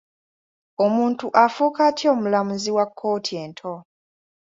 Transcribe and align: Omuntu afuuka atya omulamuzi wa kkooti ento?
Omuntu 0.85 1.25
afuuka 1.43 1.79
atya 1.89 2.07
omulamuzi 2.15 2.69
wa 2.77 2.85
kkooti 2.89 3.33
ento? 3.43 3.73